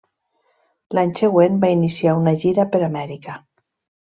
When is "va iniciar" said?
1.67-2.17